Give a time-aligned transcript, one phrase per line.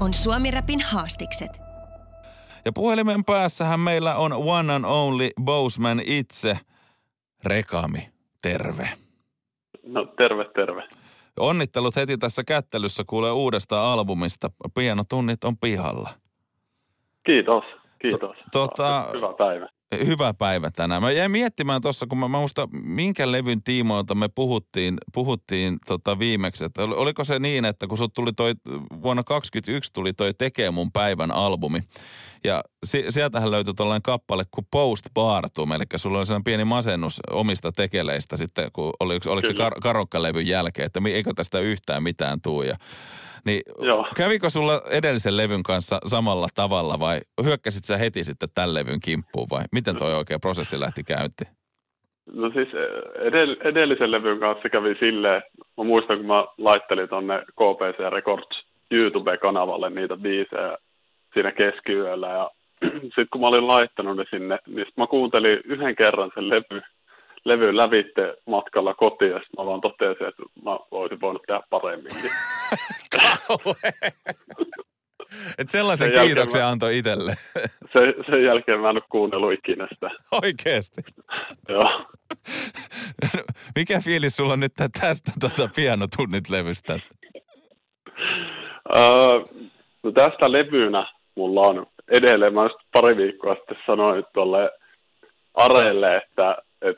[0.00, 1.50] on Suomi Rapin haastikset.
[2.64, 6.58] Ja puhelimen päässähän meillä on one and only Boseman itse,
[7.44, 8.08] Rekami.
[8.42, 8.88] Terve.
[9.86, 10.82] No terve, terve.
[11.40, 14.50] Onnittelut heti tässä kättelyssä kuulee uudesta albumista.
[14.74, 16.10] Pienotunnit on pihalla.
[17.26, 17.64] Kiitos,
[17.98, 18.36] kiitos.
[18.56, 19.68] tota- Hyvä päivä.
[20.06, 21.02] Hyvä päivä tänään.
[21.02, 26.18] Mä jäin miettimään tuossa, kun mä, mä muista, minkä levyn tiimoilta me puhuttiin, puhuttiin tota
[26.18, 26.64] viimeksi.
[26.64, 28.52] Että ol- oliko se niin, että kun sut tuli toi,
[29.02, 31.82] vuonna 2021 tuli toi Tekee mun päivän albumi.
[32.44, 37.72] Ja si- sieltähän löytyi tällainen kappale kuin Postpartum, eli sulla oli sellainen pieni masennus omista
[37.72, 39.68] tekeleistä sitten, kun oli, oliko se Kyllä.
[39.68, 42.62] kar- karokkalevyn jälkeen, että eikö tästä yhtään mitään tuu.
[42.62, 42.76] Ja,
[43.46, 44.06] niin Joo.
[44.16, 49.46] kävikö sulla edellisen levyn kanssa samalla tavalla vai hyökkäsit sä heti sitten tämän levyn kimppuun
[49.50, 51.50] vai miten toi oikea prosessi lähti käyntiin?
[52.32, 52.68] No siis
[53.14, 55.42] edell- edellisen levyn kanssa kävi silleen,
[55.76, 60.76] mä muistan kun mä laittelin tonne KPC Records YouTube-kanavalle niitä biisejä
[61.34, 62.50] siinä keskiyöllä ja
[63.02, 66.82] sitten kun mä olin laittanut ne sinne, niin mä kuuntelin yhden kerran sen levy,
[67.46, 72.30] levy lävitte matkalla kotiin ja sit mä vaan totesin, että mä olisin voinut tehdä paremminkin.
[75.58, 77.34] Et sellaisen Sen kiitoksen mä- antoi itselle.
[77.92, 80.10] Se, sen jälkeen mä en ole kuunnellut ikinä sitä.
[80.42, 81.02] Oikeesti.
[81.68, 82.04] Joo.
[83.76, 87.00] Mikä fiilis sulla on nyt tästä tota pianotunnit levystä?
[88.94, 89.40] Öö,
[90.02, 94.70] no tästä levynä mulla on edelleen, mä just pari viikkoa sitten sanoin tuolle
[95.54, 96.96] Arelle, että et,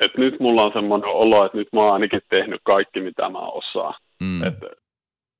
[0.00, 3.38] et nyt mulla on semmoinen olo, että nyt mä oon ainakin tehnyt kaikki, mitä mä
[3.38, 3.94] osaan.
[4.20, 4.42] Mm.
[4.42, 4.54] Et,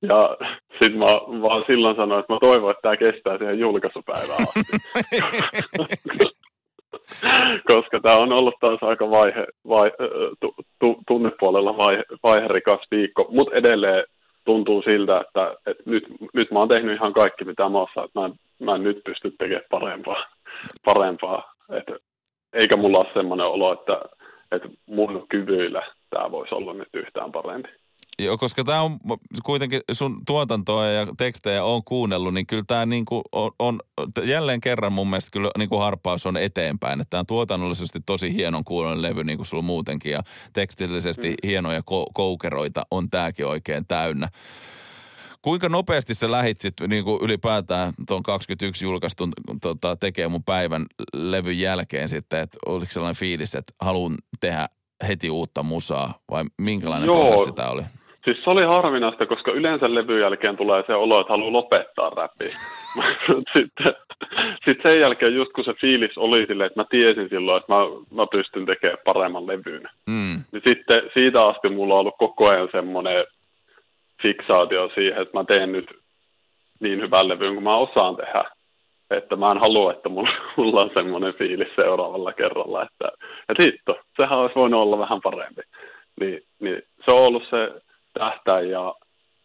[0.01, 0.37] ja
[0.81, 1.05] sitten mä
[1.41, 4.59] vaan silloin sanoin, että mä toivon, että tämä kestää siihen julkaisupäivään asti.
[7.71, 9.91] Koska tämä on ollut taas aika vaihe, vai,
[10.39, 14.03] tu, tu, tunnepuolella vaihe, vaiherikas viikko, mutta edelleen
[14.45, 18.19] tuntuu siltä, että, että nyt, nyt mä oon tehnyt ihan kaikki, mitä mä osaan, että
[18.19, 20.25] mä en, mä en nyt pysty tekemään parempaa.
[20.85, 21.53] parempaa.
[21.69, 22.01] Et,
[22.53, 24.01] eikä mulla ole semmoinen olo, että,
[24.51, 27.69] että mun kyvyillä tämä voisi olla nyt yhtään parempi.
[28.19, 28.99] Joo, koska tämä on
[29.43, 33.79] kuitenkin sun tuotantoa ja tekstejä on kuunnellut, niin kyllä tämä niinku on, on,
[34.23, 37.01] jälleen kerran mun mielestä kyllä niinku harppaus on eteenpäin.
[37.01, 40.23] Että tämä on tuotannollisesti tosi hienon kuulonen levy, niin kuin sulla muutenkin, ja
[40.53, 41.49] tekstillisesti mm.
[41.49, 44.29] hienoja ko- koukeroita on tämäkin oikein täynnä.
[45.41, 50.85] Kuinka nopeasti sä lähit sit niin kuin ylipäätään tuon 21 julkaistun tota, tekee mun päivän
[51.13, 54.67] levyn jälkeen sitten, että oliko sellainen fiilis, että haluan tehdä
[55.07, 57.25] heti uutta musaa vai minkälainen Joo.
[57.25, 57.81] prosessi tämä oli?
[58.25, 62.57] Siis se oli harvinaista, koska yleensä levyn jälkeen tulee se olo, että haluaa lopettaa räppiä.
[63.57, 63.93] sitten,
[64.67, 67.79] sitten sen jälkeen just kun se fiilis oli silleen, että mä tiesin silloin, että mä,
[68.11, 69.89] mä pystyn tekemään paremman levyn.
[70.07, 70.43] Mm.
[70.51, 73.25] Niin sitten siitä asti mulla on ollut koko ajan semmoinen
[74.21, 75.89] fiksaatio siihen, että mä teen nyt
[76.79, 78.51] niin hyvän levyn kuin mä osaan tehdä.
[79.09, 83.11] Että mä en halua, että mulla, mulla on semmoinen fiilis seuraavalla kerralla, että,
[83.49, 85.61] että hitto, sehän olisi voinut olla vähän parempi.
[86.19, 87.81] Niin, niin se on ollut se
[88.13, 88.95] tähtäin ja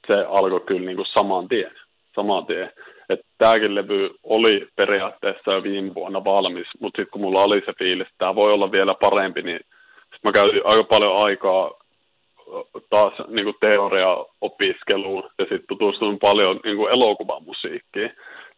[0.07, 1.73] se alkoi kyllä niin kuin saman tien.
[2.15, 2.73] Saman tien.
[3.09, 7.73] Että tämäkin levy oli periaatteessa jo viime vuonna valmis, mutta sitten kun mulla oli se
[7.79, 9.61] fiilis, että tämä voi olla vielä parempi, niin
[10.13, 11.71] sit mä käytin aika paljon aikaa
[12.91, 18.11] taas niin kuin teoria-opiskeluun ja sitten tutustuin paljon niin kuin elokuvamusiikkiin.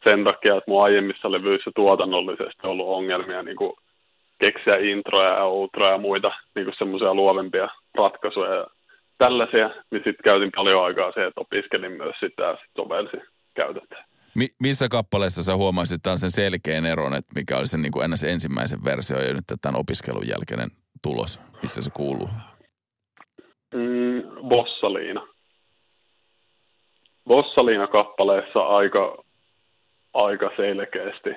[0.04, 3.72] Sen takia, että mun aiemmissa levyissä tuotannollisesti on ollut ongelmia niin kuin
[4.40, 8.66] keksiä introja ja outroja ja muita niin semmoisia luovempia ratkaisuja ja
[9.18, 13.22] tällaisia, niin sitten käytin paljon aikaa siihen, että opiskelin myös sitä ja sitten sovelsin
[13.54, 14.04] käytäntöön.
[14.34, 17.92] Mi- missä kappaleessa sä huomasit sen selkeän eron, että mikä oli sen niin
[18.26, 20.70] ensimmäisen versio ja nyt tämän opiskelun jälkeinen
[21.02, 21.40] tulos?
[21.62, 22.28] Missä se kuuluu?
[24.48, 25.26] Bossaliina.
[27.28, 29.24] Bossaliina-kappaleessa aika,
[30.14, 31.30] aika selkeästi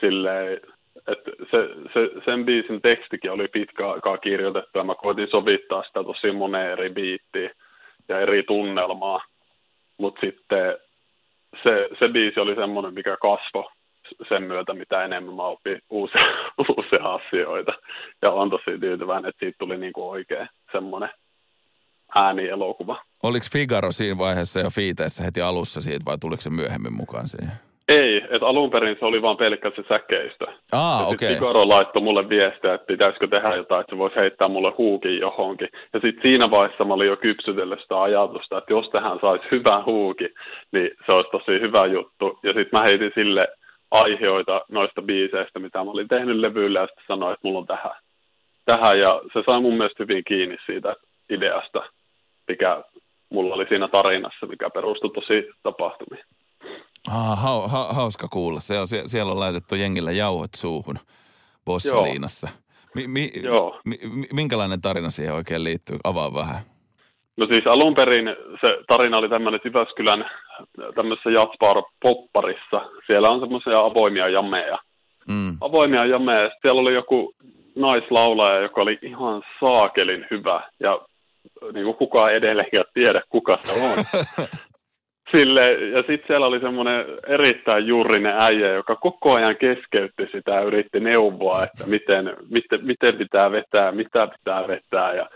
[0.00, 0.60] silleen,
[1.08, 1.58] että se,
[1.92, 6.70] se, sen biisin tekstikin oli pitkä aikaa kirjoitettu ja mä koitin sovittaa sitä tosi moneen
[6.72, 7.50] eri biittiin
[8.08, 9.20] ja eri tunnelmaa.
[9.98, 10.76] Mutta sitten
[11.62, 13.70] se, se biisi oli semmoinen, mikä kasvoi
[14.28, 16.24] sen myötä, mitä enemmän mä opin uusia,
[16.68, 17.72] uusia asioita.
[18.22, 21.10] Ja on tosi tyytyväinen, että siitä tuli niinku oikein semmoinen
[22.14, 22.96] äänielokuva.
[23.22, 27.52] Oliko Figaro siinä vaiheessa jo fiiteessä heti alussa siitä vai tuliko se myöhemmin mukaan siihen?
[27.88, 30.46] Ei, että alun perin se oli vaan pelkkä se säkeistö.
[30.72, 31.14] Aa, okei.
[31.14, 31.34] Okay.
[31.34, 35.68] Figaro laittoi mulle viestiä, että pitäisikö tehdä jotain, että se voisi heittää mulle huukin johonkin.
[35.92, 39.84] Ja sitten siinä vaiheessa mä olin jo kypsytellyt sitä ajatusta, että jos tähän saisi hyvän
[39.84, 40.28] huuki,
[40.72, 42.38] niin se olisi tosi hyvä juttu.
[42.42, 43.46] Ja sitten mä heitin sille
[43.90, 47.96] aiheita noista biiseistä, mitä mä olin tehnyt levyllä, ja sitten sanoin, että mulla on tähän.
[48.64, 48.98] tähän.
[48.98, 50.94] Ja se sai mun mielestä hyvin kiinni siitä
[51.30, 51.82] ideasta,
[52.48, 52.84] mikä
[53.30, 56.24] mulla oli siinä tarinassa, mikä perustui tosi tapahtumiin.
[57.08, 58.60] Ah, ha, ha, hauska kuulla.
[58.60, 60.98] Se on, siellä on laitettu jengillä jauhot suuhun
[61.64, 62.48] Bossaliinassa.
[62.94, 63.80] Mi, mi, Joo.
[63.84, 63.98] Mi,
[64.32, 65.98] minkälainen tarina siihen oikein liittyy?
[66.04, 66.60] Avaa vähän.
[67.36, 70.30] No siis alun perin se tarina oli tämmöinen Jyväskylän
[70.94, 72.80] tämmöisessä Jatsbar popparissa.
[73.06, 74.78] Siellä on semmoisia avoimia jameja.
[75.28, 75.56] Mm.
[75.60, 76.50] Avoimia jameja.
[76.62, 77.34] Siellä oli joku
[77.74, 80.70] naislaulaja, joka oli ihan saakelin hyvä.
[80.80, 81.00] Ja
[81.72, 84.04] niin kuin kukaan edelleenkään tiedä, kuka se on.
[85.34, 90.60] Sille, ja sitten siellä oli semmoinen erittäin juurinen äijä, joka koko ajan keskeytti sitä ja
[90.60, 95.14] yritti neuvoa, että miten, miten, miten pitää vetää, mitä pitää vetää.
[95.14, 95.28] Ja,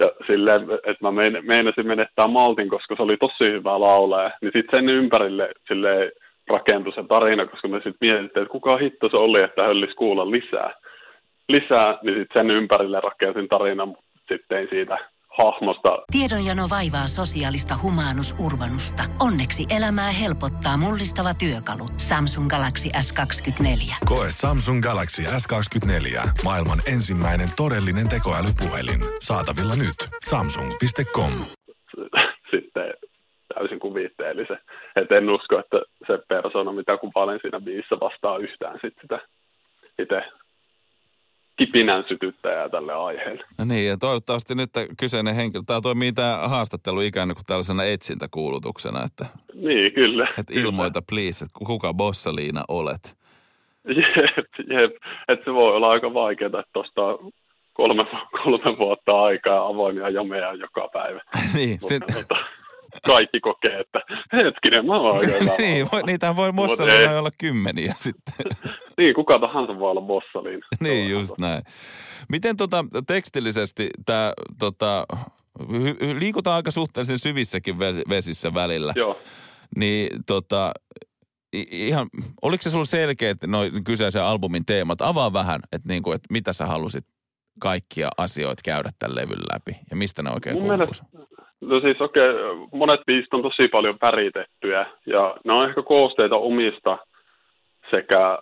[0.00, 1.10] ja silleen, että mä
[1.42, 4.30] meinasin menettää maltin, koska se oli tosi hyvä laulaja.
[4.40, 6.12] Niin sitten sen ympärille silleen,
[6.48, 10.30] rakentui se tarina, koska me sitten mietittiin, että kuka hitto se oli, että höllis kuulla
[10.30, 10.74] lisää.
[11.48, 14.98] Lisää, niin sitten sen ympärille rakensin tarinan, mutta sitten siitä
[15.38, 15.88] hahmosta.
[16.12, 19.02] Tiedonjano vaivaa sosiaalista humanus urbanusta.
[19.20, 21.86] Onneksi elämää helpottaa mullistava työkalu.
[21.96, 23.94] Samsung Galaxy S24.
[24.06, 26.28] Koe Samsung Galaxy S24.
[26.44, 29.00] Maailman ensimmäinen todellinen tekoälypuhelin.
[29.20, 29.98] Saatavilla nyt.
[30.28, 31.32] Samsung.com.
[32.52, 32.94] Sitten
[33.54, 34.58] täysin kuvitteellisen.
[35.00, 39.18] Et en usko, että se persona, mitä kuvailen siinä biisissä, vastaa yhtään sit sitä
[39.98, 40.22] itse
[41.56, 43.44] kipinän sytyttäjää tälle aiheelle.
[43.58, 49.04] No niin, ja toivottavasti nyt kyseinen henkilö, tämä toimii tämä haastattelu ikään kuin tällaisena etsintäkuulutuksena,
[49.04, 49.26] että...
[49.54, 50.28] Niin, kyllä.
[50.38, 53.16] Että ilmoita please, että kuka Bossaliina olet.
[53.88, 54.92] Jep, jep.
[55.28, 57.02] Että se voi olla aika vaikeaa, että tuosta
[57.72, 58.02] kolme,
[58.42, 61.20] kolme vuotta aikaa avoimia jameja joka päivä.
[61.54, 61.78] niin.
[61.80, 62.28] Mutta, sit...
[63.06, 64.00] kaikki kokee, että
[64.32, 68.34] hetkinen, mä oon aika Niin, voi, niitä voi Bossaliina olla kymmeniä sitten.
[68.98, 70.66] niin, kuka tahansa voi olla Bossaliina.
[70.80, 71.62] niin, just näin.
[72.28, 75.06] Miten tota, tekstillisesti tämä, tota,
[76.18, 77.78] liikutaan aika suhteellisen syvissäkin
[78.08, 78.92] vesissä välillä.
[78.96, 79.18] Joo.
[79.76, 80.72] Niin tota,
[81.52, 82.06] ihan,
[82.42, 85.00] oliko se sulla selkeä, että noin kyseisen albumin teemat?
[85.00, 87.04] Avaa vähän, että, niinku, että mitä sä halusit
[87.60, 91.06] kaikkia asioita käydä tämän levyn läpi ja mistä ne oikein Mun mielestä,
[91.60, 96.36] No siis okei, okay, monet biisit on tosi paljon väritettyjä ja ne on ehkä koosteita
[96.36, 96.98] omista
[97.94, 98.38] sekä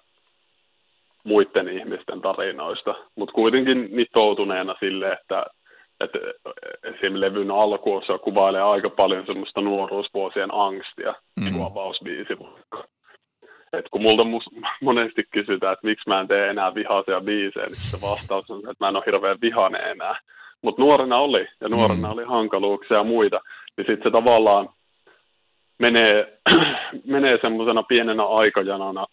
[1.24, 5.46] muiden ihmisten tarinoista, mutta kuitenkin nitoutuneena sille, että,
[6.00, 6.18] että
[6.82, 7.20] esim.
[7.20, 11.44] levyn alkuosa kuvailee aika paljon semmoista nuoruusvuosien angstia, mm.
[11.44, 12.84] niin kuin avausbiisi vaikka.
[13.72, 17.90] Et kun multa mus- monesti kysytään, että miksi mä en tee enää vihaisia biisejä, niin
[17.90, 20.20] se vastaus on, että mä en ole hirveän vihane enää.
[20.64, 22.12] Mutta nuorena oli, ja nuorena mm.
[22.12, 23.40] oli hankaluuksia ja muita,
[23.76, 24.68] niin sitten se tavallaan
[25.78, 26.38] menee,
[27.06, 29.06] menee semmoisena pienenä aikajanana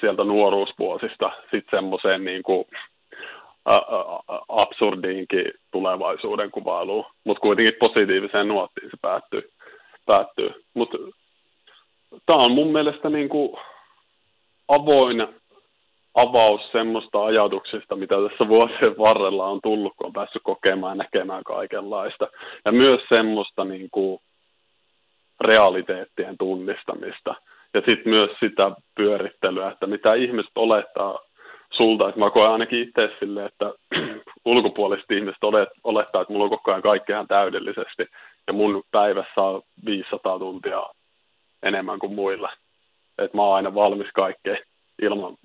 [0.00, 2.64] sieltä nuoruusvuosista sitten semmoiseen niin kuin,
[4.48, 9.50] absurdiinkin tulevaisuuden kuvailuun, mutta kuitenkin positiiviseen nuottiin se päättyy.
[10.06, 10.50] päättyy.
[10.74, 10.98] Mutta
[12.26, 13.56] tämä on mun mielestä niin kuin
[14.68, 15.28] avoin
[16.16, 21.44] avaus semmoista ajatuksista, mitä tässä vuosien varrella on tullut, kun on päässyt kokemaan ja näkemään
[21.44, 22.28] kaikenlaista.
[22.64, 24.18] Ja myös semmoista niin kuin
[25.40, 27.34] realiteettien tunnistamista.
[27.74, 31.18] Ja sitten myös sitä pyörittelyä, että mitä ihmiset olettaa
[31.70, 32.08] sulta.
[32.08, 33.72] Että mä koen ainakin itse sille, että
[34.54, 35.44] ulkopuoliset ihmiset
[35.84, 38.06] olettaa, että mulla on koko ajan kaikki ihan täydellisesti.
[38.46, 40.82] Ja mun päivässä on 500 tuntia
[41.62, 42.52] enemmän kuin muilla.
[43.18, 44.58] Että mä oon aina valmis kaikkeen
[45.02, 45.36] ilman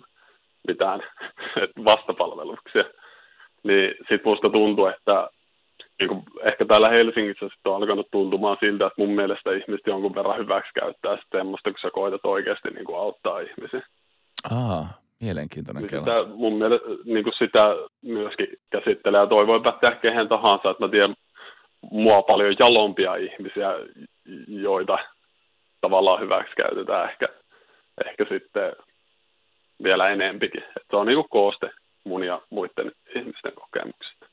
[0.68, 1.00] mitään
[1.90, 2.86] vastapalveluksia.
[3.64, 5.30] Niin sit musta tuntuu, että
[6.00, 10.16] niin kuin ehkä täällä Helsingissä sit on alkanut tuntumaan siltä, että mun mielestä ihmiset jonkun
[10.16, 13.82] verran hyväksi käyttää sitten semmoista, kun sä koetat oikeasti niin kuin auttaa ihmisiä.
[14.52, 14.88] Aa,
[15.22, 17.64] mielenkiintoinen niin sitä, mun mielestä niin kuin sitä
[18.02, 21.16] myöskin käsittelee ja toi voi päteä kehen tahansa, että mä tiedän
[21.92, 23.70] mua paljon jalompia ihmisiä,
[24.48, 24.98] joita
[25.82, 27.28] tavallaan hyväksi käytetään ehkä,
[28.08, 28.74] ehkä sitten
[29.84, 30.64] vielä enempikin.
[30.64, 31.70] Et se on niin kuin kooste
[32.04, 34.26] mun ja muiden ihmisten kokemuksista.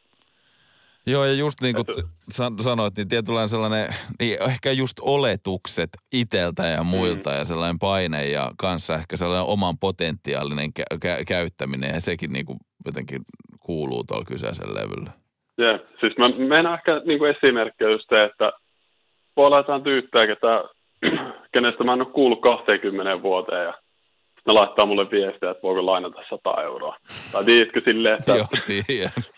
[1.06, 2.04] Joo, ja just niin kuin Et...
[2.60, 7.36] sanoit, niin tietynlainen sellainen, niin ehkä just oletukset iteltä ja muilta mm.
[7.36, 12.46] ja sellainen paine ja kanssa ehkä sellainen oman potentiaalinen kä- kä- käyttäminen ja sekin niin
[12.46, 13.20] kuin jotenkin
[13.60, 15.10] kuuluu tuolla kyseisen levyllä.
[15.58, 15.86] Jep.
[16.00, 18.52] Siis mä menen ehkä niin kuin esimerkkiä just se, että
[19.36, 20.64] voi olla jotain tyyppejä, ketä,
[21.54, 23.74] kenestä mä en ole kuullut 20 vuoteen ja
[24.48, 26.96] ne laittaa mulle viestiä, että voiko lainata 100 euroa.
[27.32, 28.46] Tai tiedätkö silleen, että Joo,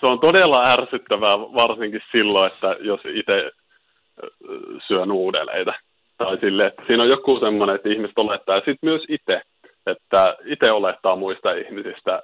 [0.01, 3.51] se on todella ärsyttävää varsinkin silloin, että jos itse
[4.89, 5.73] syö nuudeleita.
[6.19, 9.43] Tai sille, että siinä on joku semmoinen, että ihmiset olettaa, ja sitten myös itse,
[9.87, 12.23] että itse olettaa muista ihmisistä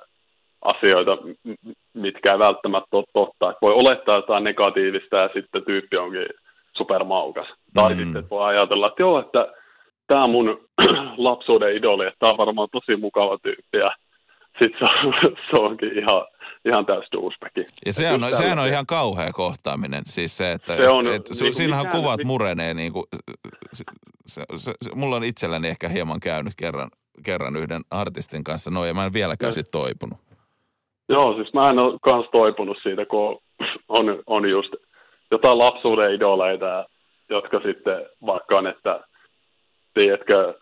[0.62, 1.19] asioita,
[1.95, 3.50] mitkä ei välttämättä ole totta.
[3.50, 6.26] Että voi olettaa jotain negatiivista ja sitten tyyppi onkin
[6.76, 7.47] supermaukas.
[7.75, 8.05] Tai Mm.
[8.05, 9.52] sitten voi ajatella, että joo, että
[10.07, 10.61] tämä on mun
[11.29, 13.79] lapsuuden idoli, että tämä on varmaan tosi mukava tyyppi.
[13.79, 13.89] Ja
[14.63, 15.15] sitten se, on,
[15.51, 16.27] se onkin ihan,
[16.65, 17.53] ihan täys douchebag.
[17.87, 18.73] Ja sehän on, sehän on tällaisia.
[18.73, 20.03] ihan kauhea kohtaaminen.
[20.07, 23.05] Siis se, että Se on et, su, niinku siinähän mikään- kuvat murenee niin kuin,
[23.73, 23.85] se,
[24.27, 26.89] se, se, se, mulla on itselläni ehkä hieman käynyt kerran,
[27.25, 30.19] kerran yhden artistin kanssa noin, ja mä en vieläkään sit toipunut.
[31.09, 33.39] Joo, siis mä en ole kans toipunut siitä, kun
[33.89, 34.75] on, on just
[35.31, 36.87] jotain lapsuuden idoleita,
[37.31, 39.01] jotka sitten vaikka on, että
[39.97, 40.55] tiedätkö,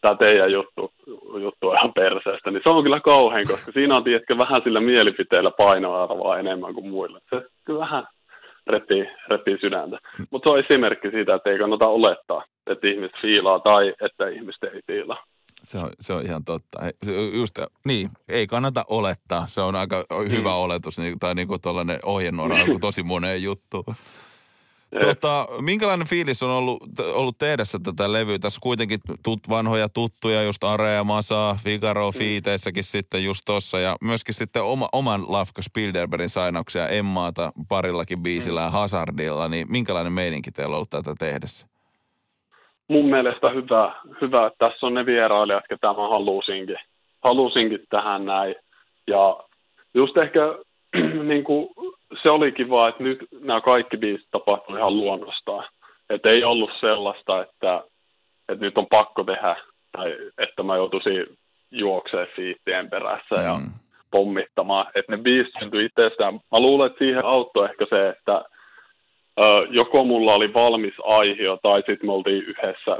[0.00, 0.92] tämä teidän juttu,
[1.40, 4.80] juttu on ihan perseestä, niin se on kyllä kauhean, koska siinä on, tiedätkö, vähän sillä
[4.80, 7.20] mielipiteellä painoarvoa enemmän kuin muilla.
[7.30, 8.06] Se kyllä vähän
[8.66, 9.98] repii, repii sydäntä.
[10.30, 14.64] Mutta se on esimerkki siitä, että ei kannata olettaa, että ihmiset fiilaa tai että ihmiset
[14.64, 15.24] ei fiilaa.
[15.64, 16.78] Se on, se on ihan totta.
[17.32, 19.46] Just, niin, ei kannata olettaa.
[19.46, 22.80] Se on aika hyvä oletus, niin, tai niin kuin tuollainen ohjenuora, niin.
[22.80, 23.84] tosi moneen juttuun.
[25.00, 28.38] Tota, minkälainen fiilis on ollut, ollut tehdessä tätä levyä?
[28.38, 33.80] Tässä kuitenkin tut, vanhoja tuttuja, just Area Masa, Figaro, Fiiteissäkin sitten just tossa.
[33.80, 39.48] Ja myöskin sitten oma, oman Lafka Spielbergin sainauksia Emmaata parillakin biisillä ja Hazardilla.
[39.48, 41.66] Niin minkälainen meininki teillä on ollut tätä tehdessä?
[42.90, 46.76] mun mielestä hyvä, hyvä, että tässä on ne vierailijat, ketä mä halusinkin,
[47.24, 48.54] halusinkin tähän näin.
[49.06, 49.36] Ja
[49.94, 50.40] just ehkä
[51.30, 51.68] niin kuin,
[52.22, 55.64] se oli kiva, että nyt nämä kaikki biisit tapahtui ihan luonnostaan.
[56.10, 57.82] Että ei ollut sellaista, että,
[58.48, 59.56] että nyt on pakko tehdä,
[59.92, 61.26] tai että mä joutuisin
[61.70, 63.70] juokseen fiittien perässä ja Mm.
[64.10, 64.86] pommittamaan.
[64.94, 66.34] Että ne biisit syntyi itsestään.
[66.34, 68.44] Mä luulen, että siihen auttoi ehkä se, että
[69.42, 72.98] ö, joko mulla oli valmis aihio tai sitten me oltiin yhdessä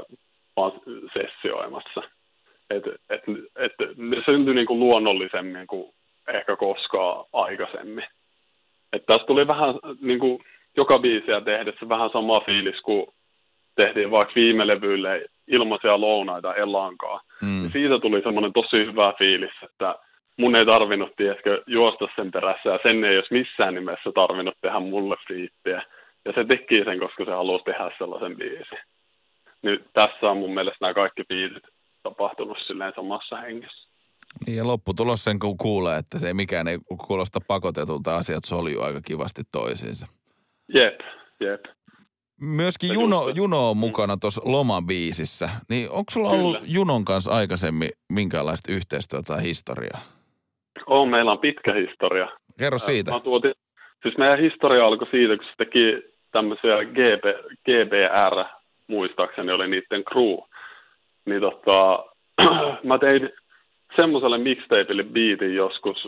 [0.57, 0.71] vaan
[1.13, 2.01] sessioimassa.
[2.69, 3.23] Et, et,
[3.55, 5.93] et, ne syntyi niinku luonnollisemmin kuin
[6.33, 8.05] ehkä koskaan aikaisemmin.
[8.93, 10.41] Et tässä tuli vähän niinku,
[10.77, 13.05] joka biisiä tehdessä vähän sama fiilis kuin
[13.75, 17.21] tehtiin vaikka viime levyille ilmaisia lounaita Elankaa.
[17.41, 17.63] Mm.
[17.63, 19.95] Ja siitä tuli semmoinen tosi hyvä fiilis, että
[20.37, 24.79] mun ei tarvinnut, tiedätkö, juosta sen perässä, ja sen ei olisi missään nimessä tarvinnut tehdä
[24.79, 25.83] mulle fiittiä.
[26.25, 28.79] Ja se teki sen, koska se halusi tehdä sellaisen biisin.
[29.61, 31.63] Nyt tässä on mun mielestä nämä kaikki biisit
[32.03, 33.90] tapahtunut silleen samassa hengessä.
[34.45, 38.83] Niin ja lopputulos sen kun kuulee, että se ei mikään ei kuulosta pakotetulta, asiat soljuu
[38.83, 40.07] aika kivasti toisiinsa.
[40.75, 40.99] Jep,
[41.39, 41.61] jep.
[42.41, 45.49] Myöskin Juno, just- Juno on mukana tuossa Lomabiisissä.
[45.69, 46.73] Niin onko sulla ollut Kyllä.
[46.73, 49.99] Junon kanssa aikaisemmin minkäänlaista yhteistyötä tai historiaa?
[50.85, 52.27] On, meillä on pitkä historia.
[52.59, 53.11] Kerro siitä.
[53.11, 53.53] Mä tuotin,
[54.03, 57.23] siis meidän historia alkoi siitä, kun se teki tämmöisiä GB,
[57.65, 58.45] GBR,
[58.87, 60.37] muistaakseni oli niiden crew.
[61.25, 62.05] Niin tota,
[62.89, 63.29] mä tein
[63.95, 66.07] semmoiselle mixtapeille biitin joskus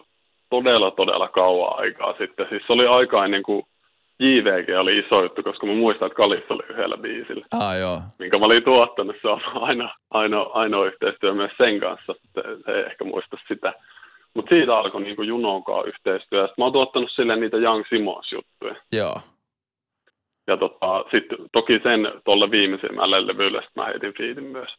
[0.50, 2.46] todella, todella kauan aikaa sitten.
[2.50, 3.63] Siis se oli aika ennen kuin
[4.20, 8.02] JVG oli iso juttu, koska mä muistan, että Kalis oli yhdellä biisillä, Ah joo.
[8.20, 9.16] minkä mä olin tuottanut.
[9.22, 12.13] Se on aina, ainoa, ainoa yhteistyö myös sen kanssa.
[12.34, 13.74] Se, ei ehkä muista sitä.
[14.34, 16.42] Mutta siitä alkoi niinku Junon kanssa yhteistyö.
[16.42, 18.75] Sitten mä oon tuottanut sille niitä Young Simons-juttuja.
[18.92, 19.22] Joo.
[20.48, 24.70] Ja tota, sitten toki sen tuolle viimeisimmälle levylle sit mä heitin fiitin myös.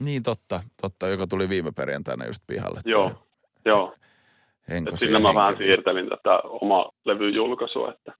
[0.00, 2.80] Niin totta, totta, joka tuli viime perjantaina just pihalle.
[2.84, 3.26] Joo,
[3.64, 3.94] joo.
[4.68, 7.92] Henko Et sillä mä vähän siirtelin tätä oma levyn julkaisua.
[7.92, 8.12] Että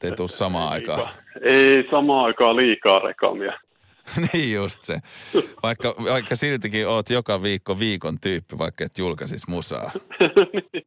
[0.00, 1.08] Te tuu samaan aikaan.
[1.42, 3.52] Ei samaan aikaan liikaa rekamia.
[4.32, 5.00] niin just se.
[5.62, 9.90] Vaikka, vaikka siltikin oot joka viikko viikon tyyppi, vaikka et julkaisis musaa.
[10.72, 10.86] niin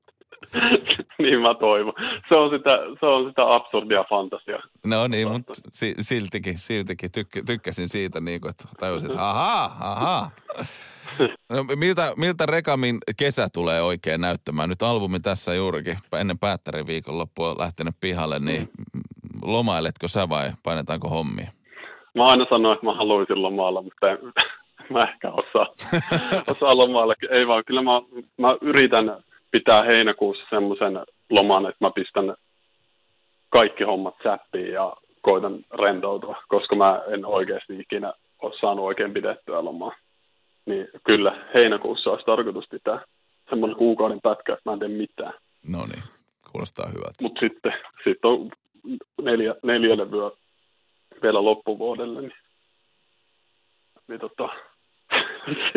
[1.42, 1.94] mä toivon.
[2.30, 4.62] Se on sitä, se on sitä absurdia fantasiaa.
[4.86, 9.78] No niin, mutta si- siltikin, siltikin tykk- tykkäsin siitä, niin kuin, että tajusin, että ahaa,
[9.80, 10.32] ahaa.
[11.50, 14.70] No, miltä, miltä Rekamin kesä tulee oikein näyttämään?
[14.70, 19.02] Nyt albumi tässä juurikin ennen päättärin viikonloppua on lähtenyt pihalle, niin mm.
[19.42, 21.52] lomailetko sä vai painetaanko hommia?
[22.16, 24.18] Mä aina sanoin, että mä haluaisin lomailla, mutta en,
[24.94, 25.68] mä ehkä osaa,
[26.48, 27.14] osaa lomailla.
[27.30, 27.92] Ei vaan, kyllä mä,
[28.38, 31.00] mä yritän pitää heinäkuussa semmoisen
[31.30, 32.36] loman, että mä pistän
[33.50, 39.66] kaikki hommat säppiin ja koitan rentoutua, koska mä en oikeasti ikinä ole saanut oikein pidettyä
[39.66, 39.92] lomaa.
[40.66, 43.06] Niin kyllä, heinäkuussa olisi tarkoitus pitää
[43.50, 45.34] semmoinen kuukauden pätkä, että mä en tee mitään.
[45.68, 46.04] No niin,
[46.52, 47.22] kuulostaa hyvältä.
[47.22, 47.74] Mutta sitten
[48.04, 48.52] sit on
[49.22, 50.32] neljä, neljä levyä
[51.22, 52.34] vielä loppuvuodelle, niin,
[54.08, 54.50] niin tota,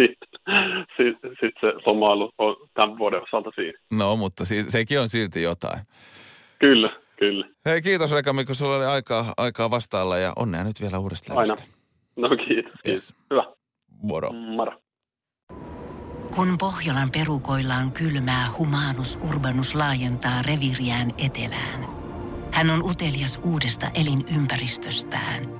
[0.97, 3.79] sitten sit, se lomailu on tämän vuoden osalta siinä.
[3.93, 5.81] No, mutta si- sekin on silti jotain.
[6.59, 7.49] Kyllä, kyllä.
[7.67, 11.55] Hei, kiitos Rekami, kun sulla oli aikaa, aikaa vastailla ja onnea nyt vielä uudesta Aina.
[12.17, 12.73] No kiitos, kiitos.
[12.89, 13.15] Yes.
[13.31, 13.45] Hyvä.
[14.03, 14.33] Moro.
[14.33, 14.73] Moro.
[16.35, 21.87] Kun Pohjolan perukoillaan kylmää, humanus urbanus laajentaa reviriään etelään.
[22.53, 25.60] Hän on utelias uudesta elinympäristöstään.